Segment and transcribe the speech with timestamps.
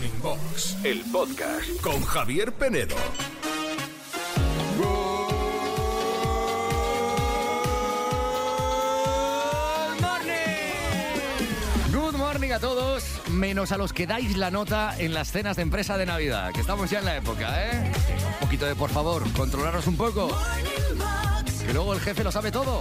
[0.00, 2.96] Morning Box, el podcast con Javier Penedo.
[11.92, 15.62] Good morning a todos, menos a los que dais la nota en las cenas de
[15.62, 17.92] empresa de Navidad, que estamos ya en la época, ¿eh?
[18.40, 20.34] Un poquito de por favor, controlaros un poco,
[21.66, 22.80] que luego el jefe lo sabe todo.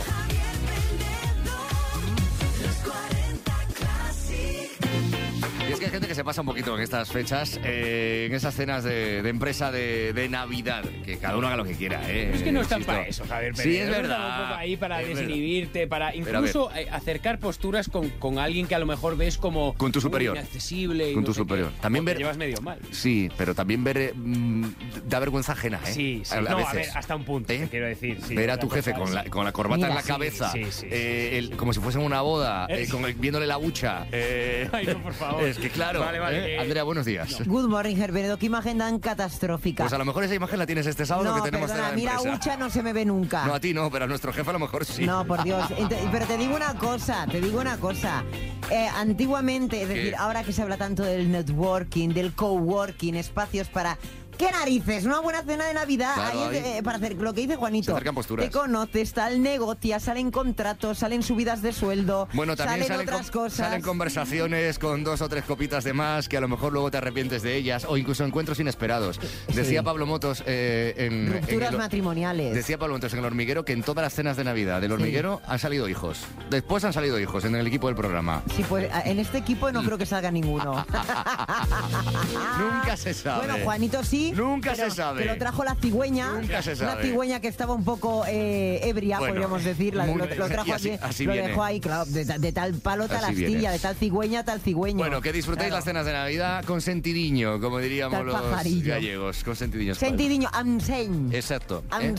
[5.80, 8.36] Y es que hay gente que se pasa un poquito en estas fechas, eh, en
[8.36, 12.02] esas cenas de, de empresa de, de Navidad, que cada uno haga lo que quiera,
[12.10, 12.32] ¿eh?
[12.34, 12.94] Es que no están Insisto.
[12.94, 13.76] para eso, Javier Sí, Pérez.
[13.82, 14.40] es No están verdad.
[14.42, 15.22] un poco ahí para es verdad.
[15.22, 16.16] desinhibirte, para ver.
[16.18, 20.02] incluso eh, acercar posturas con, con alguien que a lo mejor ves como Con tu
[20.02, 20.36] superior.
[20.36, 21.12] inaccesible.
[21.12, 21.44] y Con no tu sé qué.
[21.44, 21.72] superior.
[21.80, 22.80] También O te ver- llevas medio mal.
[22.92, 24.66] Sí, pero también ver mm,
[25.08, 25.94] da vergüenza ajena, ¿eh?
[25.94, 26.36] Sí, sí.
[26.36, 26.74] A, a no, a veces.
[26.74, 27.68] ver, hasta un punto, ¿Eh?
[27.72, 28.20] quiero decir.
[28.28, 30.08] sí, ver a tu jefe con la, es- con la corbata Mira, en la sí,
[30.08, 33.56] cabeza, sí, sí, eh, el- como si fuese una boda, eh, con el- viéndole la
[33.58, 34.08] bucha.
[34.12, 35.44] eh, Ay, no, por favor.
[35.50, 36.00] Es que claro.
[36.02, 37.44] Vale, vale, eh, Andrea, buenos días.
[37.46, 38.38] Good morning, Gerberedo.
[38.38, 39.84] Qué imagen tan catastrófica.
[39.84, 41.94] Pues a lo mejor esa imagen la tienes este sábado no, que tenemos perdona, la
[41.96, 42.36] empresa.
[42.36, 43.46] hucha no se me ve nunca.
[43.46, 45.06] No, a ti no, pero a nuestro jefe a lo mejor sí.
[45.06, 45.66] No, por Dios.
[46.12, 48.24] Pero te digo una cosa, te digo una cosa.
[48.70, 49.94] Eh, antiguamente, es ¿Qué?
[49.94, 53.98] decir, ahora que se habla tanto del networking, del coworking, espacios para...
[54.40, 55.04] ¿Qué narices?
[55.04, 56.14] Una buena cena de Navidad.
[56.16, 57.88] Claro, Ahí es, ahí eh, para hacer lo que dice Juanito.
[57.88, 58.46] se acercan posturas.
[58.46, 63.32] Te conoces, tal negocia, salen contratos, salen subidas de sueldo, Bueno, también salen, salen, otras
[63.32, 63.58] cosas.
[63.68, 66.96] salen conversaciones con dos o tres copitas de más que a lo mejor luego te
[66.96, 69.20] arrepientes de ellas o incluso encuentros inesperados.
[69.54, 72.54] Decía Pablo Motos eh, en, el- matrimoniales.
[72.56, 75.42] Decía Pablo Motos en el hormiguero que en todas las cenas de Navidad del hormiguero
[75.48, 76.22] han salido hijos.
[76.50, 78.42] Después han salido hijos en el equipo del programa.
[78.56, 80.86] Sí, pues en este equipo no creo que salga ninguno.
[82.58, 83.46] Nunca se sabe.
[83.48, 84.29] Bueno, Juanito sí.
[84.36, 85.22] Nunca pero se sabe.
[85.24, 86.32] Que lo trajo la cigüeña.
[86.34, 87.04] Nunca se Una sabe.
[87.04, 89.96] cigüeña que estaba un poco eh, ebria, Bueno, podríamos decir.
[89.96, 91.48] Lo, lo trajo así- así, así lo viene.
[91.50, 93.48] dejó ahí, claro, de, de tal palo, tal Así viene.
[93.56, 94.98] astilla, de tal cigüeña, tal cigüeño.
[95.00, 95.76] Bueno, que disfrutéis Claro.
[95.78, 98.94] las cenas de Navidad con sentidiño, como diríamos Tal los pajarillo.
[98.94, 99.96] gallegos, con sentidiño.
[99.96, 101.34] Sentidiño, amseñ.
[101.34, 101.84] Exacto.
[102.02, 102.14] ¿eh?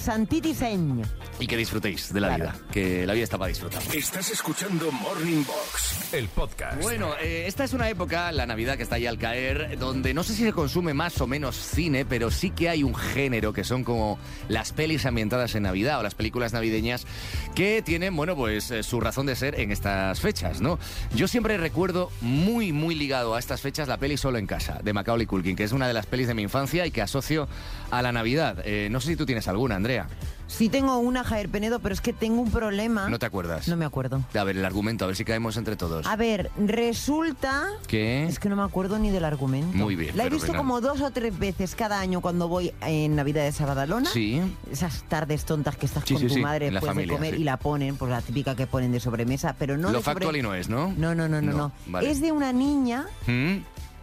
[1.39, 2.45] Y que disfrutéis de la Claro.
[2.45, 3.83] vida, que la vida está para disfrutar.
[3.95, 6.81] Estás escuchando Morning Box, el podcast.
[6.83, 10.23] Bueno, eh, esta es una época, la Navidad que está ahí al caer, donde no
[10.23, 13.65] sé si se consume más o menos cine, pero sí que hay un género que
[13.65, 14.19] son como
[14.49, 17.07] las pelis ambientadas en Navidad o las películas navideñas
[17.55, 20.79] que tienen, bueno, pues eh, su razón de ser en estas fechas, ¿no?
[21.15, 24.93] Yo siempre recuerdo muy, muy ligado a estas fechas la peli Solo en Casa, de
[24.93, 27.49] Macaulay Culkin, que es una de las pelis de mi infancia y que asocio
[27.91, 28.63] a la Navidad.
[28.65, 30.09] Eh, no sé si tú tienes alguna, Andrea.
[30.51, 33.09] Sí tengo una, Javier Penedo, pero es que tengo un problema.
[33.09, 33.69] ¿No te acuerdas?
[33.69, 34.21] No me acuerdo.
[34.35, 36.07] A ver, el argumento, a ver si caemos entre todos.
[36.07, 37.69] A ver, resulta...
[37.87, 38.25] ¿Qué?
[38.27, 39.77] Es que no me acuerdo ni del argumento.
[39.77, 43.15] Muy bien, La he visto como dos o tres veces cada año cuando voy en
[43.15, 44.11] Navidades a Badalona.
[44.11, 44.43] Sí.
[44.71, 47.35] Esas tardes tontas que estás Sí, con sí, tu sí, madre después familia, de comer
[47.39, 50.15] y la ponen, pues la típica que ponen de sobremesa, pero no Lo de sobre-
[50.15, 50.93] factual y no es, ¿no?
[50.97, 51.73] No, no, no, no, No, no.
[51.87, 52.11] vale.
[52.11, 53.59] Es de una niña ¿Mm?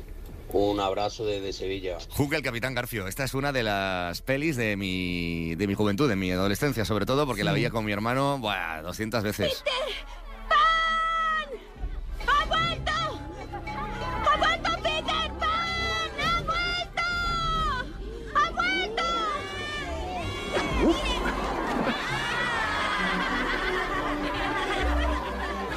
[0.54, 1.98] Un abrazo desde Sevilla.
[2.12, 3.08] Hook el Capitán Garfio.
[3.08, 7.06] Esta es una de las pelis de mi, de mi juventud, de mi adolescencia, sobre
[7.06, 9.64] todo porque la veía con mi hermano buah, 200 veces.
[12.26, 12.92] ¡Ha vuelto!
[14.26, 15.68] ¡Ha vuelto Peter Pan!
[16.24, 17.04] ¡Ha vuelto!
[18.36, 19.04] ¡Ha vuelto!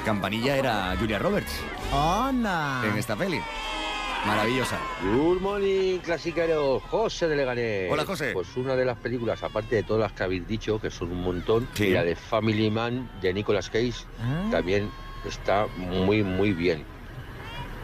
[0.04, 1.60] Campanilla era Julia Roberts
[1.92, 2.82] ¡Onda!
[2.86, 3.40] en esta peli.
[4.26, 4.78] Maravillosa.
[5.02, 6.82] Good morning, clasiqueros.
[6.84, 7.90] José de Leganés.
[7.90, 8.32] Hola, José.
[8.34, 11.22] Pues una de las películas, aparte de todas las que habéis dicho, que son un
[11.22, 11.86] montón, Sí.
[11.86, 14.48] y la de Family Man de Nicolas Cage, Ah.
[14.50, 14.90] también
[15.26, 16.84] está muy, muy bien.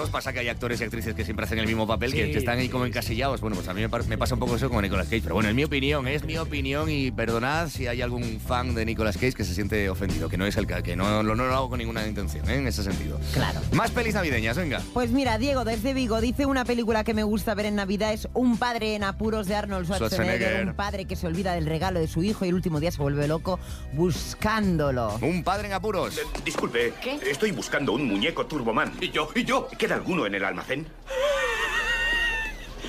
[0.00, 2.24] ¿No os pasa que hay actores y actrices que siempre hacen el mismo papel, que,
[2.24, 2.88] Sí, que están ahí sí, como sí.
[2.88, 3.42] encasillados?
[3.42, 5.54] Bueno, pues a mí me, pasa un poco eso con Nicolas Cage, pero bueno, es
[5.54, 9.44] mi opinión, es mi opinión y perdonad si hay algún fan de Nicolas Cage que
[9.44, 12.06] se siente ofendido, que no es el que no, lo- no lo hago con ninguna
[12.06, 12.54] intención, ¿eh?
[12.56, 13.20] en ese sentido.
[13.34, 13.60] Claro.
[13.72, 14.80] Más pelis navideñas, venga.
[14.94, 18.26] Pues mira, Diego, desde Vigo, dice una película que me gusta ver en Navidad es
[18.32, 20.38] Un padre en apuros de Arnold Schwarzenegger.
[20.38, 20.66] Schwarzenegger.
[20.68, 23.02] Un padre que se olvida del regalo de su hijo y el último día se
[23.02, 23.58] vuelve loco
[23.92, 25.18] buscándolo.
[25.20, 26.18] Un padre en apuros.
[26.42, 26.94] Disculpe,
[27.28, 28.92] estoy buscando un muñeco Turboman.
[29.00, 29.28] ¿Y yo?
[29.34, 29.68] ¿Y yo?
[29.90, 30.86] ¿Queda alguno en el almacén?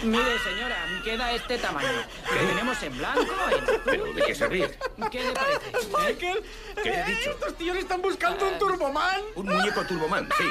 [0.04, 1.88] Mire, señora, queda este tamaño.
[1.88, 4.78] Lo tenemos en blanco, en ¿Pero de qué se ríe?
[5.10, 5.72] ¿Qué le parece?
[6.12, 6.44] ¿Eh?
[6.84, 7.32] ¿Qué he dicho?
[7.32, 9.20] Estos tíos están buscando un Turboman.
[9.34, 10.44] Un muñeco Turboman, sí.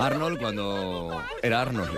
[0.00, 1.96] Arnold cuando era Arnold.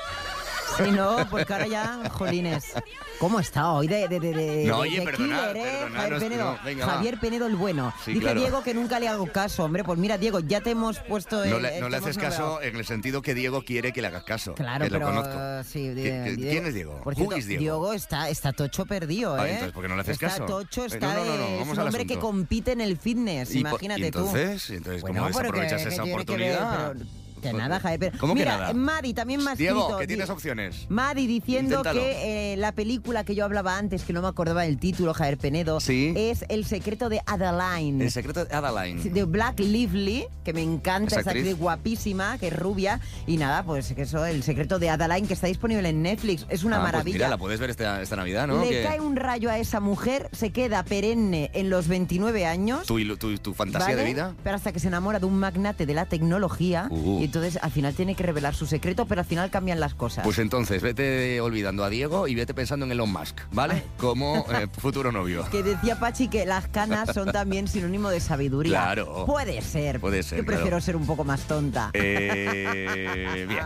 [0.84, 2.72] Si no, pues ahora ya, jolines.
[3.18, 5.88] ¿Cómo está hoy de, de, de, de- No, oye, de perdonad, killer, eh?
[5.92, 6.86] Javier Penedo, no, venga.
[6.86, 7.92] Javier Penedo el bueno.
[8.04, 8.40] Sí, Dice claro.
[8.40, 9.82] Diego que nunca le hago caso, hombre.
[9.84, 12.76] Pues mira, Diego, ya te hemos puesto el, No le, no le haces caso en
[12.76, 14.54] el sentido que Diego quiere que le hagas caso.
[14.54, 15.68] Claro, que pero lo conozco.
[15.68, 17.00] sí, ¿Qui- Diego- qui- ¿Quién es Diego?
[17.02, 17.92] Por cierto, is Diego?
[17.92, 19.52] está, está tocho perdido, Ah, ¿eh?
[19.52, 20.46] entonces, ¿por qué no le haces está caso?
[20.46, 24.18] tocho, Eh, está no, de- es un hombre que compite en el fitness, imagínate tú.
[24.20, 26.94] entonces, ¿Y entonces ¿cómo desaprovechas esa oportunidad?
[27.40, 28.18] Pero- Que nada, Javier Penedo.
[28.18, 28.72] ¿Cómo que Mira, nada?
[28.74, 30.86] Madi también ha Diego, escrito, que tienes opciones.
[30.88, 32.00] Madi diciendo Inténtalo.
[32.00, 35.38] que eh, la película que yo hablaba antes, que no me acordaba del título, Javier
[35.38, 36.12] Penedo, Sí.
[36.16, 38.02] es El secreto de Adeline.
[38.02, 39.02] El secreto de Adeline.
[39.10, 41.58] de Black Lively, que me encanta, Esa esa actriz actriz.
[41.58, 43.00] guapísima, que es rubia.
[43.26, 46.46] Y nada, pues que eso, el secreto de Adeline, que está disponible en Netflix.
[46.48, 47.14] Es una Ah, pues maravilla.
[47.16, 48.62] mira, la puedes ver esta, esta Navidad, ¿no?
[48.64, 52.86] Le Que cae un rayo a esa mujer, se queda perenne en los 29 años.
[52.86, 53.96] tu, tu- tu fantasía ¿vale?
[54.02, 54.34] de vida.
[54.42, 57.22] Pero hasta que se enamora de un magnate de la tecnología Uh.
[57.22, 60.24] y entonces al final tiene que revelar su secreto, pero al final cambian las cosas.
[60.24, 63.84] Pues entonces, vete olvidando a Diego y vete pensando en Elon Musk, ¿vale?
[63.98, 65.44] Como eh, futuro novio.
[65.50, 68.80] que decía Pachi que las canas son también sinónimo de sabiduría.
[68.80, 69.26] Claro.
[69.26, 70.00] Puede ser.
[70.00, 70.84] Puede ser, Yo prefiero claro.
[70.84, 71.90] ser un poco más tonta.
[71.92, 73.60] Eh, bien.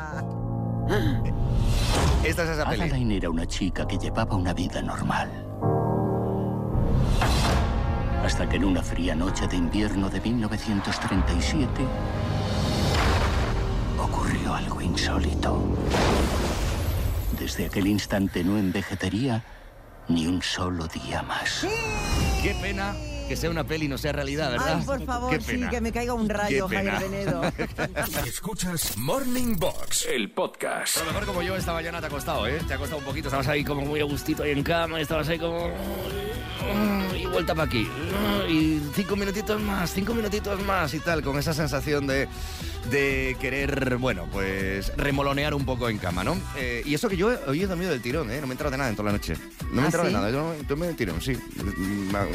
[2.25, 2.83] Esta es esa peli.
[2.83, 5.31] Adeline era una chica que llevaba una vida normal.
[8.25, 11.87] Hasta que en una fría noche de invierno de 1937
[14.03, 15.63] ocurrió algo insólito.
[17.39, 19.45] Desde aquel instante no envejecería
[20.09, 21.67] ni un solo día más.
[22.43, 22.95] Qué pena
[23.33, 24.77] que sea una peli y no sea realidad, ¿verdad?
[24.81, 26.69] Ay, por favor, sí, que me caiga un rayo.
[26.69, 27.41] Javier Benedo.
[28.27, 30.99] Escuchas Morning Box, el podcast.
[30.99, 32.61] A lo mejor como yo esta mañana te ha costado, ¿eh?
[32.69, 35.03] Te ha costado un poquito, estabas ahí como muy a gustito ahí en cama, y
[35.05, 35.71] estabas ahí como...
[37.19, 37.89] Y vuelta para aquí.
[38.51, 42.29] Y cinco minutitos más, cinco minutitos más y tal, con esa sensación de,
[42.91, 46.37] de querer, bueno, pues remolonear un poco en cama, ¿no?
[46.57, 48.41] Eh, y eso que yo hoy he dormido del tirón, ¿eh?
[48.41, 49.35] No me he enterado de nada en toda la noche.
[49.73, 50.15] No me he ¿Ah, enterado sí?
[50.15, 51.37] de nada, yo no- dormí del tirón, sí.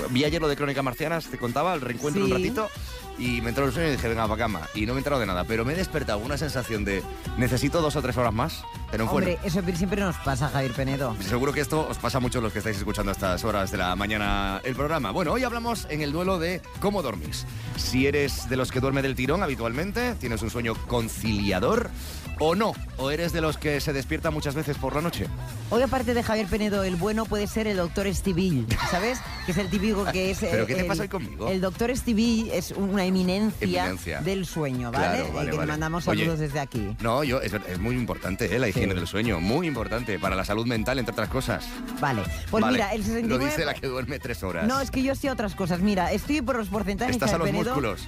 [0.09, 2.31] Vi ayer lo de Crónica Marcianas, te contaba, el reencuentro Sí.
[2.31, 2.69] un ratito,
[3.17, 4.61] y me entró el sueño y dije, venga, para cama.
[4.73, 7.03] Y no me he enterado de nada, pero me he despertado una sensación de
[7.37, 11.15] necesito dos o tres horas más, pero Hombre, eso siempre nos pasa, Javier Penedo.
[11.21, 13.77] Seguro que esto os pasa a muchos los que estáis escuchando a estas horas de
[13.77, 15.11] la mañana el programa.
[15.11, 17.45] Bueno, hoy hablamos en el duelo de cómo dormís.
[17.77, 21.89] Si eres de los que duerme del tirón habitualmente, tienes un sueño conciliador
[22.39, 25.25] o no, o eres de los que se despierta muchas veces por la noche.
[25.71, 29.19] Hoy, aparte de Javier Penedo, el bueno puede ser el doctor Stevie, ¿sabes?
[29.47, 30.37] Que es el típico que es...
[30.41, 31.47] ¿Pero eh, qué te el- pasa hoy conmigo?
[31.49, 34.21] El doctor Stevie es una eminencia, Eminencia.
[34.21, 35.05] del sueño, ¿vale?
[35.07, 35.71] Claro, Eh, que le vale.
[35.71, 36.95] mandamos Oye, saludos desde aquí.
[37.01, 38.59] No, yo es, es muy importante ¿eh?
[38.59, 38.99] la higiene Sí.
[38.99, 41.65] del sueño, muy importante para la salud mental, entre otras cosas.
[41.99, 42.21] Vale,
[42.51, 43.27] pues Vale, mira, el 69...
[43.43, 44.67] Lo dice la que duerme tres horas.
[44.67, 45.79] No, es que yo estoy a otras cosas.
[45.81, 47.15] Mira, estoy por los porcentajes.
[47.15, 47.65] Estás a los Penedo.
[47.65, 48.07] músculos.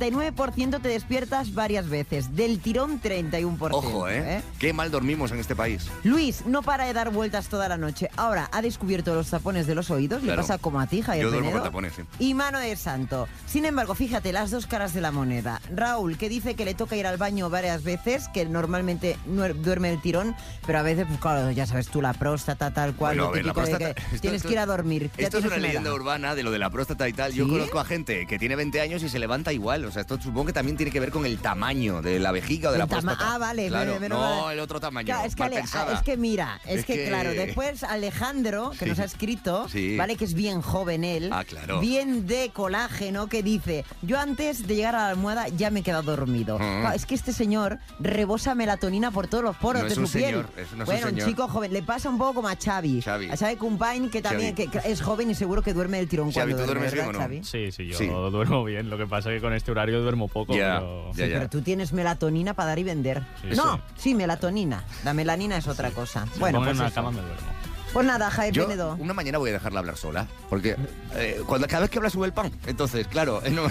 [0.00, 2.34] 69% te despiertas varias veces.
[2.36, 3.70] Del tirón, 31%.
[3.72, 4.42] Ojo, ¿eh?
[4.58, 5.88] Qué mal dormimos en este país.
[6.04, 8.08] Luis no para de dar vueltas toda la noche.
[8.16, 10.20] Ahora ha descubierto los tapones de los oídos.
[10.22, 10.36] Claro.
[10.40, 11.62] Le pasa como a ti, Javier Yo duermo Penedo.
[11.62, 12.02] con tapones, sí.
[12.18, 13.28] Y mano de santo.
[13.46, 15.62] Sin embargo, fíjate, las dos caras de la moneda.
[15.74, 20.02] Raúl, que dice que le toca ir al baño varias veces, que normalmente duerme el
[20.02, 23.32] tirón, pero a veces, pues claro, ya sabes tú, la próstata, tal cual, Bueno, lo
[23.32, 25.10] ver, típico de próstata- que esto- tienes esto- que ir a dormir.
[25.16, 27.32] Esto es una leyenda urbana de lo de la próstata y tal.
[27.32, 29.86] Yo conozco a gente que tiene 20 años y se levanta igual.
[29.86, 32.68] O sea, esto supongo que también tiene que ver con el tamaño de la vejiga
[32.68, 33.34] o de El la próstata.
[33.34, 35.06] Ah, vale, Claro, vale, no el otro tamaño.
[35.06, 38.80] Claro, es, que Ale- es que mira, es, Es que, que- claro, después Alejandro, que
[38.84, 38.84] Sí.
[38.90, 39.96] nos ha escrito, Sí.
[39.96, 41.80] vale, que es bien joven él, Ah, claro.
[41.80, 45.82] bien de colágeno, que dice, yo antes de llegar a la almohada ya me he
[45.82, 46.56] quedado dormido.
[46.58, 50.06] Claro, es que este señor rebosa melatonina por todos los poros No de es un
[50.06, 50.24] su piel.
[50.30, 51.28] señor, es- no es un bueno, señor.
[51.28, 53.02] chico joven, le pasa un poco como a Xavi.
[53.02, 53.30] Xavi.
[53.30, 56.52] A Xavi Cumpain, que también que es joven y seguro que duerme el tirón Xavi,
[56.52, 57.44] cuando ¿tú duermes duerme, bien o ¿verdad, no?
[57.44, 57.44] Xavi?
[57.44, 58.06] Sí, sí, yo Sí.
[58.30, 58.90] duermo bien.
[58.90, 60.54] Lo que pasa es que con este horario duermo poco.
[60.56, 61.12] Ya, pero...
[61.14, 63.22] ya, Sí, pero tú tienes melatonina para dar y vender.
[63.42, 63.82] Sí, no, sí.
[63.96, 64.84] sí, melatonina.
[65.04, 66.26] La melanina es otra cosa.
[66.32, 66.94] Si bueno, me pues en una eso.
[66.94, 67.46] cama me duermo.
[67.92, 68.96] Pues nada, Javier Yo Penedo.
[68.98, 70.76] una mañana voy a dejarla hablar sola, porque
[71.14, 72.52] eh, cuando cada vez que habla sube el pan.
[72.66, 73.62] Entonces, claro, eh, no-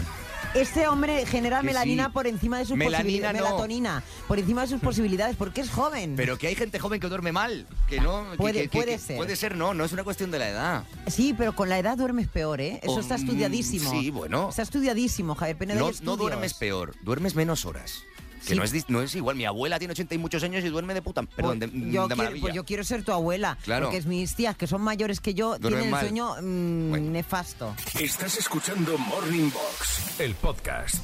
[0.56, 2.12] Este hombre genera Que melanina sí.
[2.14, 3.42] por encima de sus Melanina posibilidades.
[3.42, 3.48] no.
[3.48, 6.14] Melatonina, por encima de sus posibilidades, porque es joven.
[6.16, 9.18] pero que hay gente joven que duerme mal, que no que- Puede- que- ser.
[9.18, 10.84] Puede ser, no, no es una cuestión de la edad.
[11.08, 12.80] Sí, pero con la edad duermes peor, ¿eh?
[12.82, 13.92] Eso Oh, está mm, estudiadísimo.
[13.92, 14.48] sí, bueno.
[14.50, 15.80] Está estudiadísimo, Javier Penedo.
[15.92, 18.04] No, no duermes peor, duermes menos horas.
[18.46, 18.56] Que Sí.
[18.56, 19.36] no, es, no es igual.
[19.36, 21.24] Mi abuela tiene 80 y muchos años y duerme de puta.
[21.24, 22.42] Perdón, de, yo, de quiero, maravilla.
[22.42, 23.58] pues yo quiero ser tu abuela.
[23.64, 23.86] Claro.
[23.88, 27.12] Porque es mis tías, que son mayores que yo, Duermen tienen el sueño mm, Bueno.
[27.12, 27.75] nefasto.
[28.00, 31.04] Estás escuchando Morning Box, el podcast.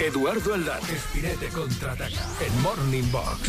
[0.00, 3.48] Eduardo Aldán, Espinete contraataca en Morning Box.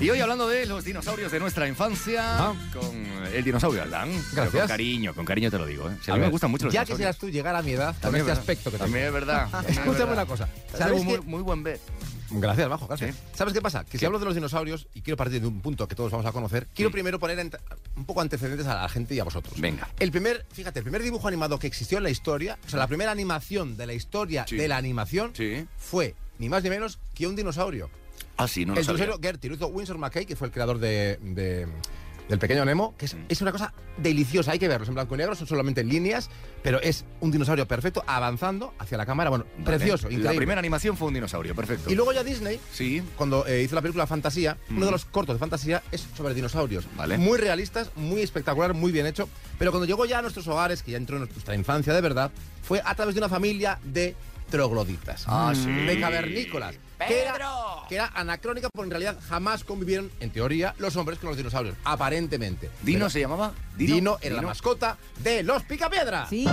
[0.00, 2.54] Y hoy hablando de los dinosaurios de nuestra infancia, Ah.
[2.72, 2.96] con
[3.34, 4.10] el dinosaurio Aldán.
[4.32, 4.62] Gracias.
[4.62, 5.90] Con cariño, con cariño te lo digo.
[5.90, 5.96] ¿eh?
[6.02, 6.96] Si a, A mí me gustan mucho los Ya dinosaurios.
[6.96, 8.40] quisieras tú llegar a mi edad con También este verdad.
[8.40, 9.48] aspecto que También es verdad.
[9.68, 10.48] Escúchame una cosa.
[10.72, 11.78] Es ¿Sabes muy, muy buen ver.
[12.30, 13.14] Gracias, Bajo, gracias.
[13.14, 13.22] Sí.
[13.34, 13.84] ¿Sabes qué pasa?
[13.84, 16.24] Que si hablo de los dinosaurios, y quiero partir de un punto que todos vamos
[16.24, 17.38] a conocer, quiero primero poner
[17.96, 19.60] un poco antecedentes a la gente y a vosotros.
[19.60, 19.88] Venga.
[19.98, 22.86] El primer, fíjate, el primer dibujo animado que existió en la historia, o sea, la
[22.86, 24.56] primera animación de la historia Sí.
[24.56, 25.66] de la animación, Sí.
[25.76, 27.90] fue ni más ni menos que un dinosaurio.
[28.44, 29.04] Ah, sí, no lo el sabía.
[29.04, 31.66] dinosaurio Gertie lo hizo Winsor McKay, que fue el creador de, de
[32.28, 35.18] del pequeño Nemo, que es, es una cosa deliciosa, hay que verlos en blanco y
[35.18, 36.30] negro, son solamente líneas,
[36.62, 39.64] pero es un dinosaurio perfecto avanzando hacia la cámara, bueno, Vale.
[39.64, 40.36] precioso, La increíble.
[40.36, 41.90] primera animación fue un dinosaurio, perfecto.
[41.90, 43.02] Y luego ya Disney, Sí.
[43.16, 44.84] cuando eh, hizo la película Fantasía, uno Mm.
[44.84, 46.84] de los cortos de Fantasía es sobre dinosaurios.
[46.96, 47.18] Vale.
[47.18, 49.28] Muy realistas, muy espectacular, muy bien hecho.
[49.58, 52.30] Pero cuando llegó ya a nuestros hogares, que ya entró en nuestra infancia de verdad,
[52.62, 54.14] fue a través de una familia de
[54.50, 55.24] trogloditas.
[55.26, 55.68] Ah, sí.
[55.68, 56.76] De cavernícolas.
[57.08, 57.32] Que era,
[57.90, 61.74] que era anacrónica porque en realidad jamás convivieron, en teoría, los hombres con los dinosaurios.
[61.84, 62.70] Aparentemente.
[62.82, 63.52] ¿Dino Pero se llamaba?
[63.76, 64.48] Dino, era la Dino.
[64.48, 66.24] mascota de los Picapiedra.
[66.28, 66.46] Sí.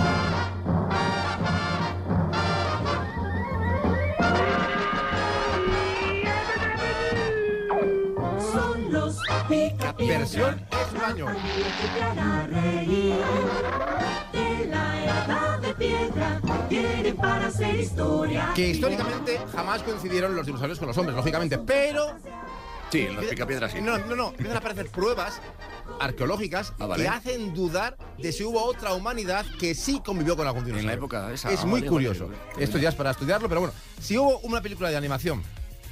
[17.46, 18.52] Hacer historia.
[18.54, 21.58] Que históricamente jamás coincidieron los dinosaurios con los hombres, lógicamente.
[21.58, 22.16] Pero
[22.90, 23.82] Sí, en los picapiedras sí.
[23.82, 24.28] No, no, no.
[24.30, 25.42] Empiezan a aparecer pruebas
[26.00, 27.02] arqueológicas Ah, vale.
[27.02, 30.80] que hacen dudar de si hubo otra humanidad que sí convivió con algún dinosaurio.
[30.80, 31.52] En la época esa.
[31.52, 32.28] Es Ah, muy vale, curioso.
[32.28, 32.64] vale, vale.
[32.64, 33.74] Esto ya es para estudiarlo, pero bueno.
[34.00, 35.42] Si hubo una película de animación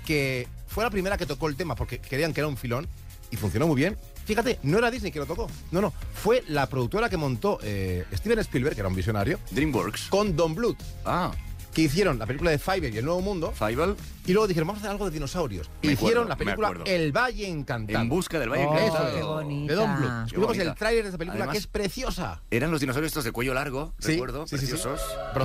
[0.07, 2.89] que fue la primera que tocó el tema porque creían que era un filón
[3.31, 5.49] y funcionó muy bien, fíjate, no era Disney que lo tocó.
[5.71, 5.93] No, no.
[6.15, 10.09] Fue la productora que montó eh, Steven Spielberg, que era un visionario, DreamWorks.
[10.09, 10.79] con Don Bluth.
[11.05, 11.33] Ah,
[11.75, 13.53] Que hicieron la película de Fiverr y el Nuevo Mundo.
[13.53, 13.95] Fievel.
[14.25, 15.69] Y luego dijeron, vamos a hacer algo de dinosaurios.
[15.83, 16.91] Me hicieron acuerdo, la película.
[16.91, 18.01] El Valle Encantado.
[18.01, 19.15] En busca del Valle Oh, Encantado.
[19.15, 19.73] qué bonita.
[19.73, 20.11] De Don Bluth.
[20.25, 22.43] Descubrimos el tráiler de esta película Además- que es preciosa.
[22.51, 24.75] Eran los dinosaurios estos de cuello largo, Sí, recuerdo, sí, sí.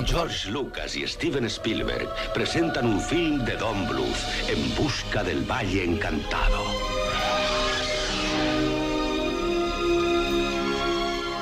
[0.06, 4.16] George Lucas y Steven Spielberg presentan un film de Don Bluth
[4.48, 6.64] en busca del Valle Encantado.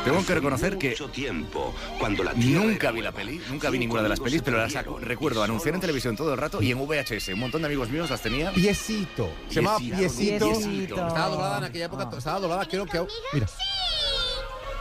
[0.04, 4.02] Tengo que reconocer que Mucho tiempo, cuando la nunca vi la peli, nunca vi ninguna
[4.02, 7.28] de las pelis, pero las recuerdo anunciar en televisión todo el rato y en VHS.
[7.28, 8.54] Un montón de amigos míos las tenían.
[8.54, 9.30] Piecito.
[9.49, 10.50] Se llamaba Piecito.
[10.52, 12.11] Estaba doblada en aquella época.
[12.16, 13.07] Estaba doblada, creo que.
[13.33, 13.47] Mira.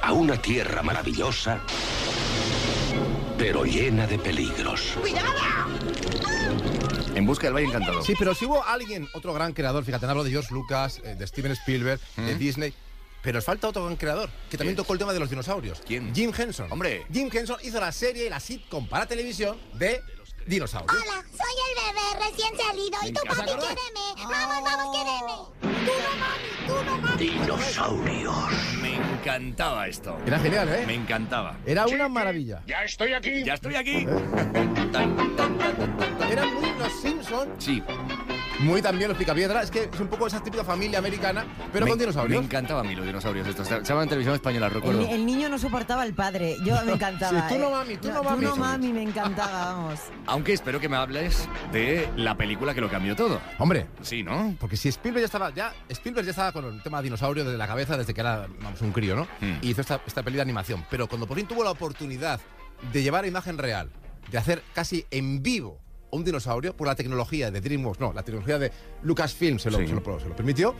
[0.01, 1.59] A una tierra maravillosa,
[3.37, 4.93] pero llena de peligros.
[7.15, 8.01] En busca del Valle Encantado.
[8.01, 11.27] Sí, pero si hubo alguien, otro gran creador, fíjate, hablo de George Lucas, eh, de
[11.27, 12.73] Steven Spielberg, de Disney.
[13.21, 15.81] Pero os falta otro gran creador que también tocó el tema de los dinosaurios.
[15.85, 16.13] ¿Quién?
[16.15, 16.71] Jim Henson.
[16.71, 17.05] Hombre.
[17.11, 20.01] Jim Henson hizo la serie y la sitcom para televisión de
[20.45, 21.01] dinosaurios.
[21.03, 24.29] Hola, soy el bebé recién salido y tu ¿Os papi quiéreme.
[24.29, 25.85] Vamos, vamos, quiéreme.
[25.85, 27.17] Tú no mami, tú no mami.
[27.17, 28.35] Dinosaurios.
[28.81, 30.17] Me encantaba esto.
[30.25, 30.83] Era genial, ¿eh?
[30.87, 31.57] Me encantaba.
[31.65, 32.63] Era una maravilla.
[32.65, 33.43] Ya estoy aquí.
[33.43, 34.05] Ya estoy aquí.
[34.91, 36.31] Tan, tan, tan, tan, tan, tan.
[36.31, 37.83] Eran muy los Simpsons, Sí,
[38.59, 39.61] muy también los Picapiedra.
[39.61, 42.39] Es que es un poco esa típica familia americana, pero me, con dinosaurios.
[42.41, 43.67] Me encantaban a mí los dinosaurios estos.
[43.67, 45.07] Se llamaban en televisión española, recuerdo.
[45.07, 46.57] el niño no soportaba al padre.
[46.63, 47.47] Yo me encantaba.
[47.49, 47.71] Sí, tú no, eh.
[47.71, 48.45] mami, tú no, mami.
[48.45, 49.99] Tú no mami, me encantaba, vamos.
[50.25, 53.41] Aunque espero que me hables de la película que lo cambió todo.
[53.57, 54.55] Hombre, Sí, ¿no?
[54.59, 57.67] Porque si Spielberg ya estaba, ya, Spielberg ya estaba con el tema dinosaurio desde la
[57.67, 59.23] cabeza desde que era vamos, un crío, ¿no?
[59.41, 59.57] Hmm.
[59.61, 60.85] Y hizo esta, esta peli de animación.
[60.89, 62.39] Pero cuando por fin tuvo la oportunidad
[62.93, 63.89] de llevar a imagen real,
[64.31, 65.79] de hacer casi en vivo
[66.11, 68.71] un dinosaurio, por la tecnología de DreamWorks, no, la tecnología de
[69.03, 69.87] Lucasfilm se lo, Sí.
[69.87, 70.73] se lo- se lo permitió,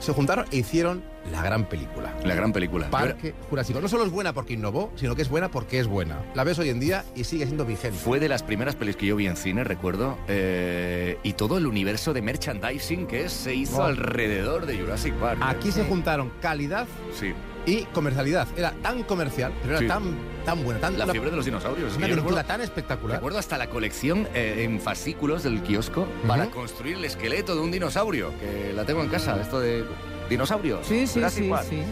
[0.00, 2.14] se juntaron e hicieron la gran película.
[2.24, 2.88] La gran película.
[2.90, 3.80] Yo era- Parque Jurásico.
[3.80, 6.22] No solo es buena porque innovó, sino que es buena porque es buena.
[6.36, 7.98] La ves hoy en día y sigue siendo vigente.
[7.98, 11.66] Fue de las primeras pelis que yo vi en cine, recuerdo, eh, y todo el
[11.66, 15.40] universo de merchandising que se hizo alrededor de Jurassic Park.
[15.42, 17.32] Aquí se juntaron calidad Sí,
[17.68, 18.48] y comercialidad.
[18.56, 19.86] Era tan comercial, pero era Sí.
[19.86, 21.94] tan, tan buena, tan la una- fiebre de los dinosaurios.
[21.96, 23.16] una tan espectacular.
[23.18, 27.70] recuerdo hasta la colección eh, en fascículos del kiosco para construir el esqueleto de un
[27.70, 29.84] dinosaurio, que la tengo en casa, esto de
[30.30, 30.86] dinosaurios.
[30.86, 31.66] Sí, sí, Jurassic sí, Park.
[31.68, 31.82] sí.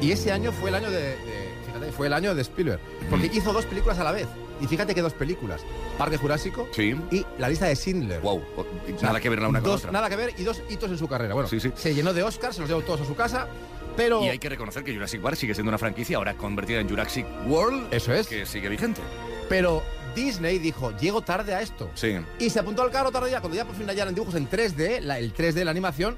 [0.00, 1.16] Y ese año fue el año de,
[2.00, 4.26] fue el año de Spielberg, porque hizo dos películas a la vez.
[4.58, 5.60] Y fíjate que dos películas,
[5.98, 6.94] Parque Jurásico Sí.
[7.10, 8.22] y La lista de Schindler.
[8.22, 8.64] Wow, O
[9.02, 9.92] nada que ver la una con la otra.
[9.92, 11.34] Nada que ver y dos hitos en su carrera.
[11.34, 11.70] Bueno, Sí, sí.
[11.76, 13.48] se llenó de Oscars, se los llevó todos a su casa,
[13.98, 16.88] pero Y hay que reconocer que Jurassic Park sigue siendo una franquicia ahora convertida en
[16.88, 18.26] Jurassic World, eso es.
[18.28, 19.02] que sigue vigente.
[19.50, 19.82] Pero
[20.14, 21.90] Disney dijo, llego tarde a esto.
[21.94, 22.16] Sí.
[22.38, 25.00] Y se apuntó al carro tarde ya, cuando ya por fin hallaron dibujos en 3D,
[25.02, 26.16] la- el 3D, la animación,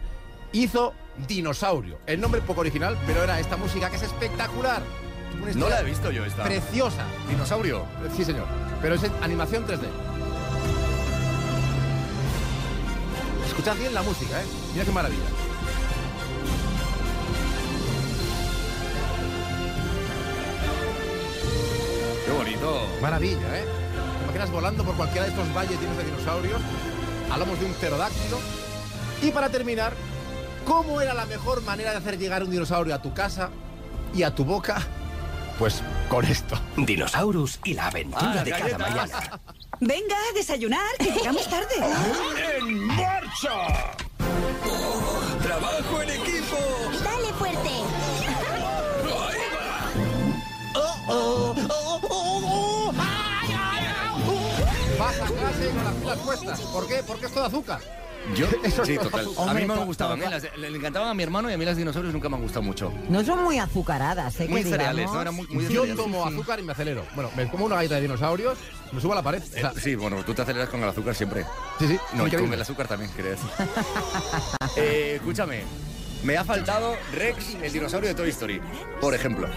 [0.53, 0.95] hizo
[1.29, 1.99] Dinosaurio.
[2.07, 4.83] El nombre poco original, pero era esta música que es espectacular.
[5.55, 6.45] No la he visto yo esta.
[6.45, 7.05] Preciosa.
[7.29, 7.85] Dinosaurio.
[8.17, 8.47] Sí, señor.
[8.81, 9.87] Pero es animación 3D.
[13.47, 14.47] Escuchad bien la música, ¿eh?
[14.73, 15.25] Mira qué maravilla.
[22.25, 22.87] Qué bonito.
[23.01, 23.65] Maravilla, ¿eh?
[24.19, 26.61] Te imaginas volando por cualquiera de estos valles llenos de dinosaurios.
[27.31, 28.39] Hablamos de un pterodáctilo.
[29.21, 29.93] Y para terminar,
[30.65, 33.51] ¿cómo era la mejor manera de hacer llegar un dinosaurio a tu casa
[34.15, 34.81] y a tu boca?
[35.63, 36.61] Pues con esto.
[36.77, 39.41] Dinosaurus y la aventura ah, de cada mañana.
[39.79, 41.77] Venga, a desayunar, que llegamos tarde.
[42.59, 43.95] ¡En marcha!
[45.41, 46.57] ¡Trabajo en equipo!
[47.05, 47.69] ¡Dale fuerte!
[49.05, 49.91] ¡Ahí va!
[50.75, 51.55] ¡Oh, oh!
[51.71, 52.93] ¡Oh, oh, oh!
[52.99, 54.99] ¡Ay, ay, ay!
[54.99, 56.61] Baja clase con las pilas puestas.
[56.61, 57.05] ¿Por qué?
[57.07, 57.81] Porque es todo azúcar.
[58.37, 58.47] Yo,
[58.85, 59.27] sí, total.
[59.49, 62.15] A mí me to- las le encantaban a mi hermano y a mí las dinosaurios
[62.15, 62.93] nunca me han gustado mucho.
[63.09, 64.49] No son muy azucaradas, ¿eh?
[64.49, 65.25] Muy que cereales, digamos.
[65.25, 65.33] ¿no?
[65.33, 66.05] Muy, muy de Yo cereales.
[66.05, 67.05] tomo azúcar y me acelero.
[67.15, 68.59] Bueno, me como una galleta de dinosaurios,
[68.93, 69.43] me subo a la pared.
[69.43, 71.45] O sea, Sí, bueno, tú te aceleras con el azúcar siempre.
[71.79, 71.99] sí, sí.
[72.15, 72.39] No, y increíble.
[72.49, 73.51] con el azúcar también, quería decir.
[74.77, 75.65] Eh, escúchame,
[76.25, 78.61] me ha faltado Rex, el dinosaurio de Toy Story,
[79.01, 79.49] por ejemplo.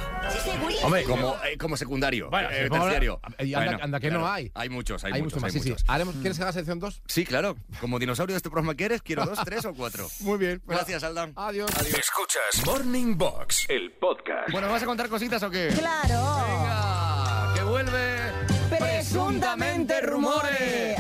[0.84, 3.20] Hombre, Como, eh, como secundario, Bueno, eh, pongo- terciario.
[3.40, 4.52] y anda- Bueno, anda que no hay.
[4.56, 5.70] Hay muchos, hay, Hay muchos, más, hay sí, sí.
[5.72, 5.86] muchos.
[5.88, 7.02] Haremos, ¿Quieres que haga sección 2?
[7.08, 7.56] Sí, claro.
[7.80, 10.08] Como dinosaurio de este programa quieres, quiero dos, tres o cuatro.
[10.22, 10.62] Muy bien.
[10.66, 11.34] Gracias, Aldán.
[11.36, 11.70] Adiós.
[11.88, 14.52] Escuchas Morning Box, el podcast.
[14.52, 15.70] Bueno, ¿me vas a contar cositas o qué?
[15.78, 16.46] ¡Claro!
[16.48, 18.16] Venga, que vuelve
[18.80, 20.95] Presuntamente rumores.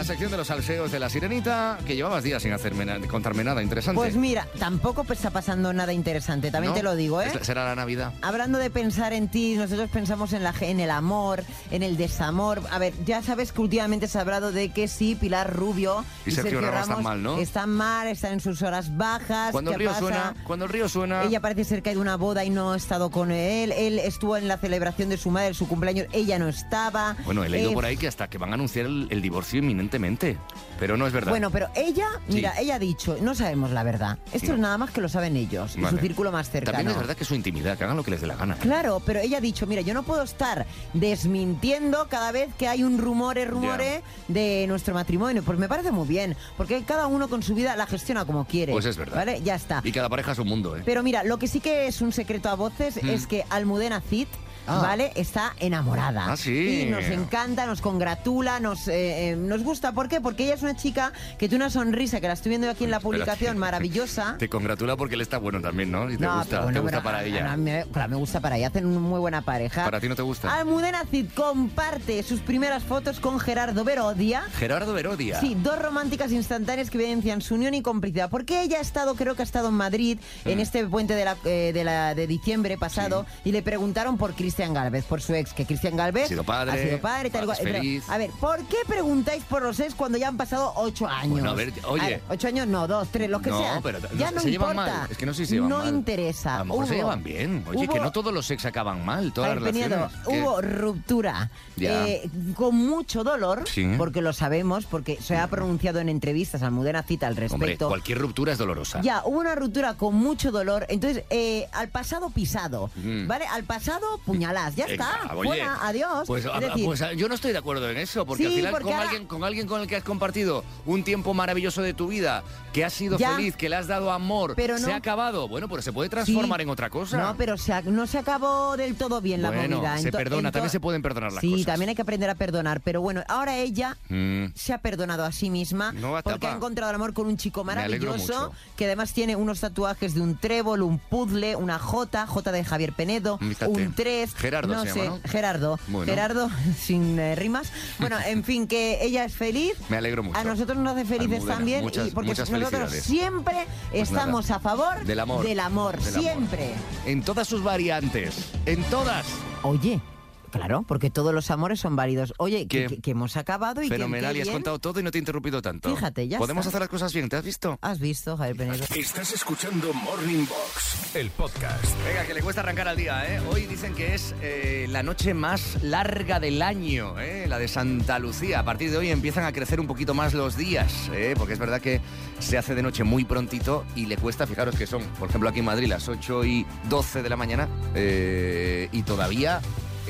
[0.00, 3.44] La sección de los salseos de la sirenita, que llevabas días sin hacerme na- contarme
[3.44, 4.00] nada interesante.
[4.00, 6.76] Pues mira, tampoco está pasando nada interesante, también ¿No?
[6.78, 7.26] te lo digo, ¿eh?
[7.26, 8.14] Es la- Será la Navidad.
[8.22, 11.98] Hablando de pensar en ti, nosotros pensamos en, la, ge- en el amor, en el
[11.98, 12.62] desamor.
[12.70, 16.30] A ver, ya sabes que últimamente se ha hablado de que sí, Pilar Rubio Y
[16.30, 17.36] Sergio Ramos están mal, ¿no?
[17.38, 19.52] Están mal, están en sus horas bajas.
[19.52, 20.00] Cuando el ¿qué río pasa?
[20.00, 21.24] suena, cuando el río suena.
[21.24, 23.70] Ella parece ser que hay una boda y no ha estado con él.
[23.72, 26.06] Él estuvo en la celebración de su madre, su cumpleaños.
[26.12, 27.16] Ella no estaba.
[27.26, 29.58] Bueno, he leído Eh, por ahí que hasta que van a anunciar el, el divorcio
[29.96, 30.38] inminentemente.
[30.78, 31.30] Pero no es verdad.
[31.30, 32.36] Bueno, pero ella, Sí.
[32.36, 34.18] mira, ella ha dicho, no sabemos la verdad.
[34.32, 34.54] Esto No.
[34.54, 35.98] es nada más que lo saben ellos, y Vale.
[35.98, 36.72] su círculo más cercano.
[36.78, 38.54] También es verdad que es su intimidad, que hagan lo que les dé la gana.
[38.56, 42.82] Claro, pero ella ha dicho, mira, yo no puedo estar desmintiendo cada vez que hay
[42.82, 45.42] un rumore, rumore de nuestro matrimonio.
[45.42, 48.72] Pues me parece muy bien, porque cada uno con su vida la gestiona como quiere.
[48.72, 49.16] Pues es verdad.
[49.16, 49.42] ¿Vale?
[49.42, 49.82] Ya está.
[49.84, 50.82] Y cada pareja es un mundo, ¿eh?
[50.86, 53.08] Pero mira, lo que sí que es un secreto a voces Mm.
[53.10, 54.28] es que Almudena Cid,
[54.66, 54.80] Ah.
[54.82, 55.12] ¿vale?
[55.14, 56.32] Está enamorada.
[56.32, 56.82] Ah, sí.
[56.86, 59.92] Y nos encanta, nos congratula, nos, eh, eh, nos gusta.
[59.92, 60.20] ¿Por qué?
[60.20, 62.90] Porque ella es una chica que tiene una sonrisa, que la estoy viendo aquí en
[62.90, 64.36] la publicación, maravillosa.
[64.38, 66.10] Te congratula porque él está bueno también, ¿no?
[66.10, 67.52] Y te No, gusta, pero bueno, te gusta pero para a- ella.
[67.52, 69.84] a me- claro, me gusta para ella, hacen una muy buena pareja.
[69.84, 70.54] ¿Para ti no te gusta?
[70.54, 74.42] Almudena Cid comparte sus primeras fotos con Gerardo Verodia.
[74.58, 75.40] Gerardo Verodia.
[75.40, 78.30] Sí, dos románticas instantáneas que evidencian su unión y complicidad.
[78.30, 80.60] Porque ella ha estado, creo que ha estado en Madrid en Mm.
[80.60, 84.59] este puente de, la, eh, de, la- de diciembre pasado y le preguntaron por Cristian
[84.68, 87.58] Galvez, por su ex, que Cristian Galvez Ha sido padre, ha sido padre, tal cual.
[87.62, 91.30] Pero, a ver, ¿por qué preguntáis por los ex cuando ya han pasado ocho años?
[91.30, 92.06] Bueno, a ver, oye.
[92.06, 93.82] ver, ocho años no, dos, tres, los que no, sean.
[93.82, 94.98] pero ya no, no se llevan importa.
[94.98, 95.08] mal.
[95.10, 95.88] Es que no sé si se llevan no mal.
[95.88, 96.56] interesa.
[96.56, 97.64] A lo mejor se llevan bien.
[97.68, 100.10] Oye, hubo- que no todos los sex acaban mal, todas ver, las relaciones.
[100.26, 103.94] Hubo ruptura eh, con mucho dolor, Sí.
[103.96, 107.88] porque lo sabemos, porque se ha pronunciado en entrevistas Almudena Cita al Hombre, respecto.
[107.88, 109.00] cualquier ruptura es dolorosa.
[109.02, 110.86] Ya, hubo una ruptura con mucho dolor.
[110.88, 113.26] Entonces, eh, al pasado pisado, Mm.
[113.26, 113.46] ¿vale?
[113.46, 115.30] Al pasado Ya está.
[115.34, 116.24] oye, Fuera, adiós.
[116.26, 118.48] Pues, Es a- decir, pues, a- yo no estoy de acuerdo en eso, porque Sí,
[118.48, 121.34] al final porque con, ahora- alguien, con alguien con el que has compartido un tiempo
[121.34, 123.32] maravilloso de tu vida, que has sido Ya.
[123.36, 125.48] feliz, que le has dado amor, Pero se ha acabado.
[125.48, 126.62] Bueno, pues se puede transformar Sí.
[126.64, 127.18] en otra cosa.
[127.18, 129.98] No, pero se ha- no se acabó del todo bien la Bueno, movida.
[129.98, 131.66] se perdona, también se pueden perdonar las sí, cosas.
[131.66, 132.80] también hay que aprender a perdonar.
[132.80, 134.46] Pero bueno, ahora ella Mm.
[134.54, 137.64] se ha perdonado a sí misma No porque ha encontrado el amor con un chico
[137.64, 142.64] maravilloso que además tiene unos tatuajes de un trébol, un puzzle, una J, J de
[142.64, 145.30] Javier Penedo, un 3, Gerardo no se sé, llama, ¿no?
[145.30, 146.10] Gerardo, Bueno.
[146.12, 147.70] Gerardo sin eh, rimas.
[147.98, 149.74] Bueno, en fin, que ella es feliz.
[149.88, 150.38] Me alegro mucho.
[150.38, 154.56] A nosotros nos hace felices Almudena, también muchas- y porque nosotros siempre Pues estamos nada.
[154.56, 155.44] a favor Del amor.
[155.46, 156.22] del amor, Del amor.
[156.22, 156.74] siempre.
[157.06, 158.34] En todas sus variantes.
[158.66, 159.26] En todas.
[159.62, 160.00] Oye,
[160.50, 162.34] claro, porque todos los amores son válidos.
[162.38, 162.96] Oye, que, ¿Qué?
[162.96, 164.56] que- que hemos acabado y que- Fenomenal, que y has bien.
[164.56, 165.94] contado todo y no te he interrumpido tanto.
[165.94, 166.70] Fíjate, ya Podemos está.
[166.70, 167.78] hacer las cosas bien, ¿te has visto?
[167.82, 168.84] ¿Has visto, Javier Penedo?
[168.94, 171.84] Estás escuchando Morning Box, el podcast.
[172.04, 173.40] Venga, que le cuesta arrancar al día, ¿eh?
[173.50, 177.46] Hoy dicen que es eh, la noche más larga del año, ¿eh?
[177.48, 178.60] La de Santa Lucía.
[178.60, 181.34] A partir de hoy empiezan a crecer un poquito más los días, ¿eh?
[181.36, 182.00] Porque es verdad que
[182.38, 185.60] se hace de noche muy prontito y le cuesta, fijaros que son, por ejemplo, aquí
[185.60, 189.60] en Madrid las 8 y 12 de la mañana eh, y todavía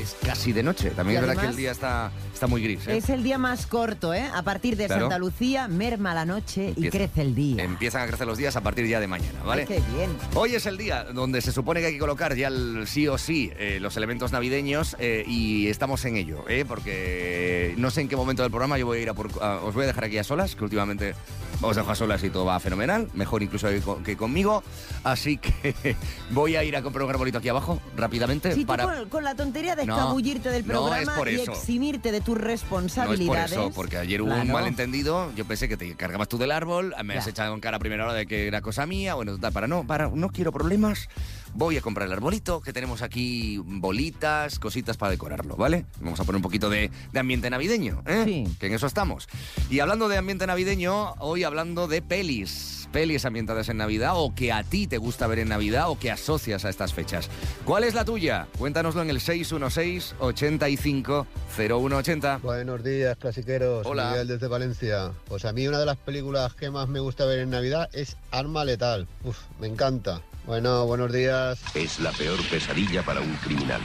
[0.03, 0.91] es casi de noche.
[0.91, 2.97] También es verdad que el día está, está muy gris, ¿eh?
[2.97, 4.29] Es el día más corto, ¿eh?
[4.35, 5.03] A partir de Claro.
[5.03, 7.63] Santa Lucía, merma la noche y crece el día.
[7.63, 9.63] Empiezan a crecer los días a partir ya de mañana, ¿vale?
[9.63, 10.11] Ay, qué bien.
[10.35, 13.19] Hoy es el día donde se supone que hay que colocar ya el sí o
[13.19, 16.65] sí eh, los elementos navideños eh, y estamos en ello, ¿eh?
[16.67, 19.31] porque no sé en qué momento del programa yo voy a ir a por...
[19.43, 21.15] a- os voy a dejar aquí a solas, que últimamente
[21.63, 24.63] os dejo a solas y todo va fenomenal, mejor incluso que, con- que conmigo,
[25.05, 25.97] así que
[26.31, 28.85] voy a ir a comprar un arbolito aquí abajo rápidamente tú para...
[28.85, 31.53] con, con la tontería de No, escabullirte del no, es programa por y eso.
[31.53, 33.53] eximirte de tus No es por responsabilidades.
[33.53, 34.53] eso, porque ayer hubo un Claro.
[34.55, 35.33] malentendido.
[35.37, 37.31] Yo pensé que te cargabas tú del árbol, me has Ya.
[37.33, 39.15] echado en cara a primera hora de que era cosa mía.
[39.15, 41.09] Bueno, para no, para no quiero problemas,
[41.55, 45.85] voy a comprar el arbolito, que tenemos aquí bolitas, cositas para decorarlo, ¿vale?
[46.01, 48.23] Vamos a poner un poquito de, de ambiente navideño, ¿eh?
[48.25, 48.57] Sí.
[48.59, 49.29] Que en eso estamos.
[49.69, 52.89] Y hablando de ambiente navideño, hoy hablando de pelis.
[52.93, 56.11] pelis ambientadas en Navidad o que a ti te gusta ver en Navidad o que
[56.13, 57.29] asocias a estas fechas.
[57.65, 58.47] ¿Cuál es la tuya?
[58.57, 62.39] Cuéntanoslo en el 616 85 0180.
[62.39, 63.85] Buenos días, clasiqueros.
[63.85, 64.11] Hola.
[64.11, 65.11] Miguel desde Valencia.
[65.27, 68.17] Pues a mí una de las películas que más me gusta ver en Navidad es
[68.31, 69.09] Arma Letal.
[69.25, 70.23] Uf, me encanta.
[70.47, 71.61] Bueno, buenos días.
[71.75, 73.81] Es la peor pesadilla para un criminal.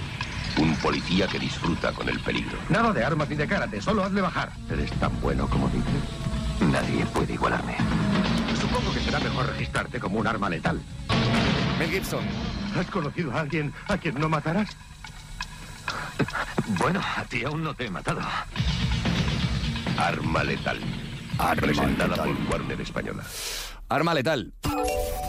[0.60, 2.60] Un policía que disfruta con el peligro.
[2.70, 4.52] Nada de armas ni de karate, solo hazle bajar.
[4.72, 6.25] ¿Eres tan bueno como dices?
[6.72, 7.78] Nadie puede igualarme.
[8.60, 10.82] Supongo que será mejor registrarte como un arma letal.
[11.80, 12.26] Mel Gibson.
[12.78, 14.70] ¿Has conocido a alguien a quien no matarás?
[16.78, 18.22] Bueno, a ti aún no te he matado.
[19.98, 20.80] Arma letal.
[21.56, 23.24] Presentada por Warner Española.
[23.88, 24.54] Arma letal.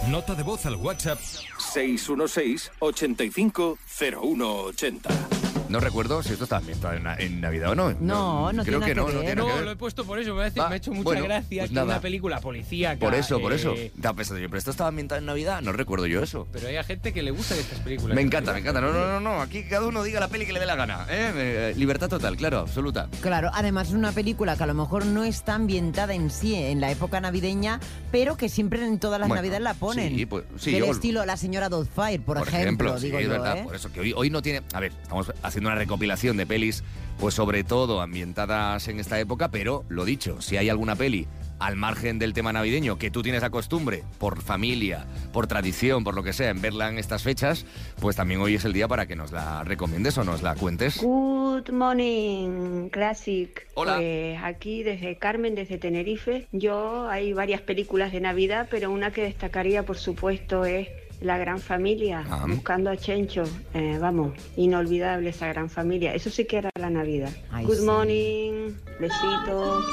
[0.09, 5.36] Nota de voz al WhatsApp 616 85 0180.
[5.69, 7.93] No recuerdo si esto está ambientado en, en Navidad o no.
[8.01, 9.27] No, no creo tiene que nada no, que no ver.
[9.27, 9.79] tiene No, nada que lo he ver.
[9.79, 11.87] puesto por eso, me ha, Va, me ha hecho mucha bueno, gracia pues que nada.
[11.87, 12.99] una película policíaca.
[13.01, 13.75] Por eso, por eh, eso.
[13.97, 16.47] Da pensando yo, pero esto estaba ambientado en Navidad, no recuerdo yo eso.
[16.53, 18.15] Pero hay a gente que le gusta estas películas.
[18.15, 18.81] Me encanta, me encanta.
[18.81, 19.41] No, no, no, no.
[19.41, 21.07] Aquí cada uno diga la peli que le dé la gana.
[21.11, 21.33] ¿eh?
[21.35, 23.09] Eh, libertad total, claro, absoluta.
[23.21, 26.81] Claro, además es una película que a lo mejor no está ambientada en sí en
[26.81, 27.81] la época navideña,
[28.13, 30.15] pero que siempre en todas las Bueno, navidades la ponen.
[30.17, 33.31] sí, pues, sí, Del yo- estilo La señora Doubtfire, por, ejemplo, sí, digo es yo,
[33.31, 33.59] verdad.
[33.59, 33.63] ¿eh?
[33.65, 34.63] Por eso que hoy, hoy no tiene.
[34.73, 36.85] A ver, estamos haciendo una recopilación de pelis,
[37.19, 41.27] pues sobre todo ambientadas en esta época, pero lo dicho, si hay alguna peli
[41.59, 46.15] al margen del tema navideño que tú tienes la costumbre, por familia, por tradición, por
[46.15, 47.65] lo que sea, en verla en estas fechas,
[48.01, 51.01] pues también hoy es el día para que nos la recomiendes o nos la cuentes.
[51.03, 53.67] Good morning, Classic.
[53.75, 53.97] Hola.
[53.97, 56.47] Pues aquí desde Carmen, desde Tenerife.
[56.53, 60.89] Yo hay varias películas de Navidad, pero una que destacaría, por supuesto, es
[61.21, 62.45] La Gran Familia, Ah.
[62.47, 63.45] buscando a Chencho.
[63.75, 66.15] Eh, vamos, inolvidable esa gran familia.
[66.15, 67.31] Eso sí que era la Navidad.
[67.51, 67.85] Ay, Good sí.
[67.85, 69.85] morning, besitos.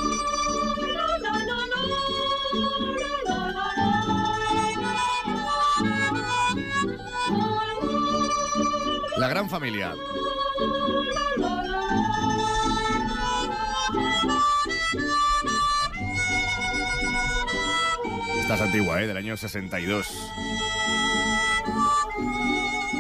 [9.18, 9.94] La gran familia.
[18.54, 19.08] Esta es antigua, ¿eh?
[19.08, 20.08] Del año 62.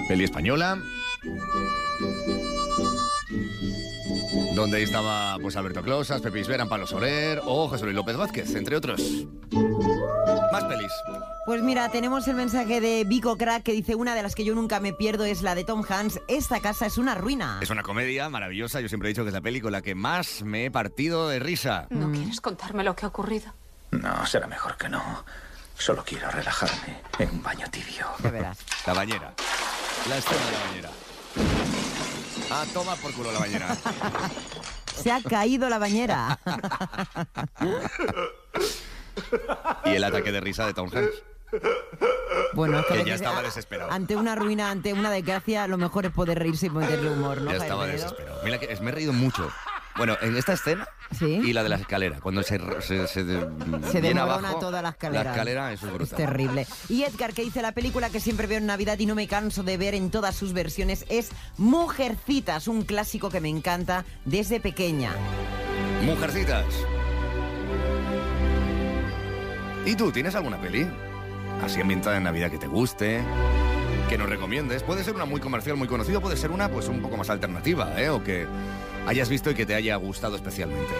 [0.07, 0.79] Peli española.
[4.55, 8.55] Donde ahí estaba pues Alberto Closas, Pepe Isberan, Pablo Soler o José Luis López Vázquez,
[8.55, 8.99] entre otros.
[10.51, 10.91] Más pelis.
[11.45, 14.55] Pues mira, tenemos el mensaje de Vico Crack que dice una de las que yo
[14.55, 16.19] nunca me pierdo es la de Tom Hanks.
[16.27, 17.59] Esta casa es una ruina.
[17.61, 18.81] Es una comedia maravillosa.
[18.81, 21.29] Yo siempre he dicho que es la peli con la que más me he partido
[21.29, 21.85] de risa.
[21.91, 23.53] ¿No quieres contarme lo que ha ocurrido?
[24.01, 25.23] No, será mejor que no.
[25.77, 28.07] Solo quiero relajarme en un baño tibio.
[28.23, 28.57] Ya verás.
[28.85, 29.33] La bañera.
[30.09, 30.89] La escena de la bañera.
[32.51, 33.75] Ah, toma por culo la bañera.
[34.95, 36.39] Se ha caído la bañera.
[39.85, 41.23] y el ataque de risa de Tom Hanks.
[42.53, 43.91] Bueno, es que, ya estaba a- desesperado.
[43.91, 47.51] Ante una ruina, ante una desgracia, lo mejor es poder reírse y meterle humor, ¿no?
[47.51, 48.41] ya estaba desesperado.
[48.43, 49.51] Mira que es- me he reído mucho.
[49.95, 51.25] Bueno, en esta escena Sí.
[51.43, 53.47] y la de la escalera, cuando se, se, se, de-
[53.91, 55.23] Se viene abajo, toda la escalera.
[55.25, 56.17] La escalera, eso es Es brutal.
[56.17, 56.67] terrible.
[56.89, 59.61] Y Edgar, que dice la película que siempre veo en Navidad y no me canso
[59.61, 65.11] de ver en todas sus versiones, es Mujercitas, un clásico que me encanta desde pequeña.
[66.03, 66.65] Mujercitas.
[69.85, 70.87] ¿Y tú, tienes alguna peli?
[71.63, 73.21] Así ambientada en Navidad que te guste,
[74.09, 74.81] que nos recomiendes.
[74.81, 77.93] Puede ser una muy comercial, muy conocida, puede ser una pues un poco más alternativa,
[78.01, 78.09] ¿eh?
[78.09, 78.47] O que
[79.05, 80.93] hayas visto y que te haya gustado especialmente.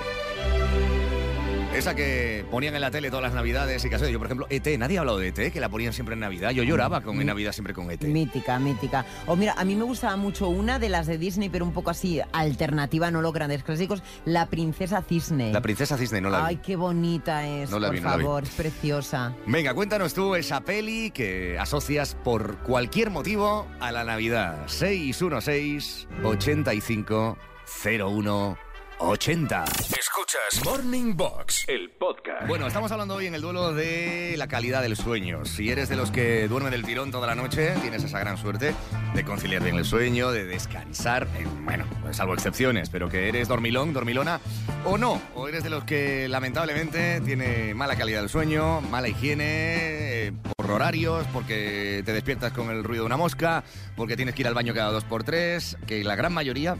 [1.75, 4.77] Esa que ponían en la tele todas las navidades y caso yo, por ejemplo, ET,
[4.77, 6.51] nadie ha hablado de ET, que la ponían siempre en Navidad.
[6.51, 8.03] Yo lloraba con en Navidad siempre con ET.
[8.03, 9.07] Mítica, mítica.
[9.25, 11.89] O mira, a mí me gustaba mucho una de las de Disney, pero un poco
[11.89, 15.51] así alternativa, no los grandes clásicos, La Princesa Cisne.
[15.51, 16.43] La princesa cisne no la vi.
[16.45, 18.23] Ay, qué bonita es, No la por vi, no la vi.
[18.23, 19.33] favor, es preciosa.
[19.47, 24.67] Venga, cuéntanos tú esa peli que asocias por cualquier motivo a la Navidad.
[24.67, 27.35] 616 85
[27.65, 28.58] 01
[28.99, 29.65] 80.
[29.99, 32.47] Escuchas Morning Box, el podcast.
[32.47, 35.43] Bueno, estamos hablando hoy en el duelo de la calidad del sueño.
[35.45, 38.73] Si eres de los que duermen del tirón toda la noche, tienes esa gran suerte
[39.13, 43.47] de conciliar bien el sueño, de descansar, eh, bueno, pues salvo excepciones, pero que eres
[43.47, 44.39] dormilón, dormilona
[44.86, 50.28] o no, o eres de los que lamentablemente tiene mala calidad del sueño, mala higiene,
[50.28, 53.65] eh, por horarios, porque te despiertas con el ruido de una mosca,
[53.97, 56.78] porque tienes que ir al baño cada dos por tres, que la gran mayoría...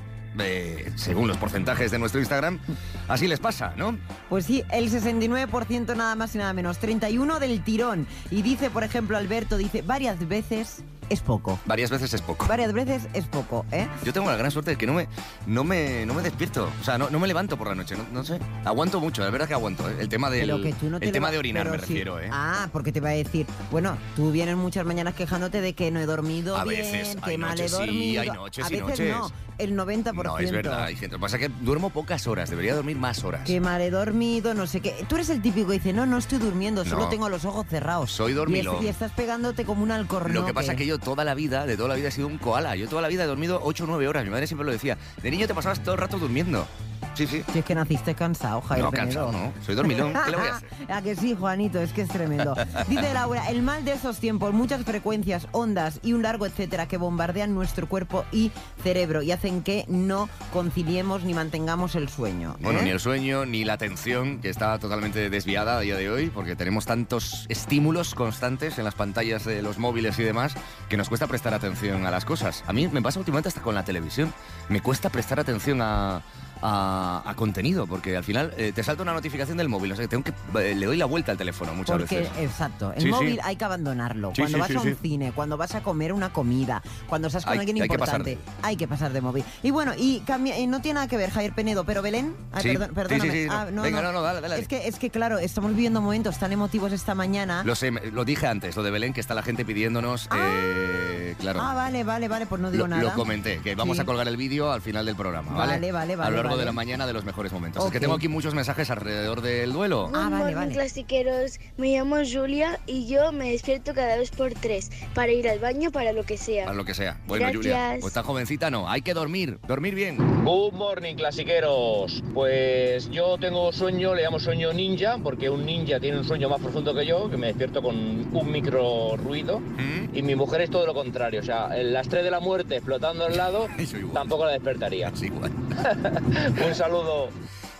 [0.96, 2.60] según los porcentajes de nuestro Instagram,
[3.08, 3.98] así les pasa, ¿no?
[4.30, 8.08] Pues sí, el 69% nada más y nada menos, 31 del tirón.
[8.32, 11.59] Y dice, por ejemplo, Alberto, dice, varias veces es poco.
[11.65, 12.45] Varias veces es poco.
[12.47, 13.87] Varias veces es poco, ¿eh?
[14.03, 15.07] Yo tengo la gran suerte de que no me,
[15.47, 16.69] no me, no me despierto.
[16.81, 17.95] O sea, no, no me levanto por la noche.
[17.95, 18.39] No, no sé.
[18.65, 19.89] Aguanto mucho, la verdad que aguanto.
[19.89, 19.95] ¿eh?
[19.99, 20.41] El tema del.
[20.49, 21.81] Pero que tú no te el tema de orinar, me sí.
[21.81, 22.29] refiero, ¿eh?
[22.31, 25.99] Ah, porque te va a decir, bueno, tú vienes muchas mañanas quejándote de que no
[25.99, 28.21] he dormido A bien, veces, que hay mal he noches sí, dormido.
[28.21, 29.09] hay noches a y veces noches.
[29.15, 30.23] no, el 90%.
[30.23, 30.83] No, es verdad.
[30.85, 31.13] Hay gente.
[31.15, 32.49] Lo que pasa es que duermo pocas horas.
[32.49, 33.41] Debería dormir más horas.
[33.45, 35.05] Que mal he dormido, no sé qué.
[35.07, 38.11] Tú eres el típico que dice, no, no estoy durmiendo, solo tengo los ojos cerrados.
[38.11, 38.77] Soy Y, dormilón.
[38.77, 40.33] es- y estás pegándote como un alcornoque.
[40.33, 42.27] Lo que pasa es que yo toda la vida, de toda la vida he sido
[42.27, 42.75] un koala.
[42.75, 44.23] Yo toda la vida he dormido 8 o 9 horas.
[44.23, 44.97] Mi madre siempre lo decía.
[45.21, 46.67] De niño te pasabas todo el rato durmiendo.
[47.13, 47.43] Sí, sí.
[47.52, 49.54] Si es que naciste cansado, Javier No, cansado, no.
[49.65, 50.13] Soy dormilón.
[50.26, 50.69] ¿Qué le voy a hacer?
[50.91, 51.80] ¿A que sí, Juanito?
[51.80, 52.56] Es que es tremendo.
[52.88, 56.97] Dice Laura, el mal de esos tiempos, muchas frecuencias, ondas y un largo etcétera que
[56.97, 62.56] bombardean nuestro cuerpo y cerebro y hacen que no conciliemos ni mantengamos el sueño.
[62.60, 62.84] Bueno, ¿eh?
[62.84, 66.56] ni el sueño, ni la atención, que está totalmente desviada a día de hoy, porque
[66.56, 70.56] tenemos tantos estímulos constantes en las pantallas de los móviles y demás,
[70.89, 72.63] que nos cuesta prestar atención a las cosas.
[72.67, 74.34] A mí me pasa últimamente hasta con la televisión.
[74.69, 76.23] Me cuesta prestar atención a,
[76.63, 79.91] a- a contenido, porque al final eh, te salta una notificación del móvil.
[79.91, 82.38] O sea, que tengo que, eh, le doy la vuelta al teléfono muchas Porque, veces.
[82.39, 83.12] exacto, el Sí, sí.
[83.12, 84.32] móvil hay que abandonarlo.
[84.36, 84.95] Sí, cuando sí, vas sí, a un sí.
[85.02, 88.21] cine, cuando vas a comer una comida, cuando estás con Hay- alguien hay que pasar
[88.21, 89.43] importante, hay que pasar de móvil.
[89.62, 92.63] Y bueno, y cambia- eh, no tiene nada que ver, Javier Penedo, pero Belén, ay,
[92.63, 92.69] Sí.
[92.69, 93.32] perdón- perdóname.
[93.32, 93.54] sí, sí, no.
[93.54, 94.60] Ah, Venga, no, no, dale, dale.
[94.60, 97.63] Es que, es que, claro, estamos viviendo momentos tan emotivos esta mañana.
[97.65, 100.30] Lo sé, lo dije antes, lo de Belén, que está la gente pidiéndonos.
[100.36, 101.12] eh,
[101.43, 101.60] claro.
[101.62, 103.03] Ah, vale, vale, vale, pues no digo Lo, nada.
[103.03, 104.01] lo comenté, que vamos Sí.
[104.01, 105.73] a colgar el vídeo al final del programa, ¿vale?
[105.91, 107.86] Vale, vale, A lo largo de la mañana de los mejores momentos.
[107.86, 110.08] Es que tengo aquí muchos mensajes alrededor del duelo.
[110.13, 110.73] Ah, vale, Morning, vale.
[110.73, 111.60] clasiqueros.
[111.77, 115.91] Me llamo Julia y yo me despierto cada vez por tres para ir al baño
[115.91, 116.65] para lo que sea.
[116.65, 117.19] Para lo que sea.
[117.27, 118.01] Bueno, Julia, Gracias.
[118.01, 118.89] pues tan jovencita no.
[118.89, 120.17] Hay que dormir, dormir bien.
[120.43, 122.23] Good morning, clasiqueros.
[122.34, 126.60] Pues yo tengo sueño, le llamo sueño ninja, porque un ninja tiene un sueño más
[126.62, 129.60] profundo que yo, que me despierto con un micro ruido.
[129.60, 130.15] ¿Mm?
[130.15, 131.33] Y mi mujer es todo lo contrario.
[131.39, 133.67] O sea, en las 3 de la muerte explotando al lado,
[134.13, 135.12] tampoco la despertaría.
[136.67, 137.30] un saludo.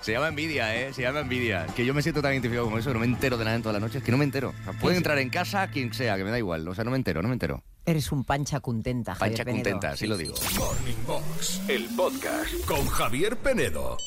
[0.02, 0.94] Se llama envidia, ¿eh?
[0.94, 1.66] Se llama envidia.
[1.76, 3.62] Que yo me siento tan identificado como eso, que no me entero de nada en
[3.62, 4.00] toda la noche.
[4.00, 4.54] Es que no me entero.
[4.60, 6.68] O sea, puede entrar en casa quien sea, que me da igual.
[6.68, 7.64] O sea, no me entero, no me entero.
[7.86, 9.64] Eres un pancha contenta, Javier Pancha Penedo.
[9.64, 10.36] contenta, así lo digo.
[10.58, 13.98] Morning Box, el podcast con Javier Penedo.